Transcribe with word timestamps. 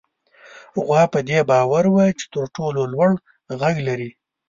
غوا 0.85 1.03
په 1.13 1.19
دې 1.27 1.39
باور 1.49 1.83
وه 1.93 2.05
چې 2.19 2.25
تر 2.33 2.43
ټولو 2.55 2.81
لوړ 2.93 3.11
غږ 3.59 3.75
لري. 3.87 4.09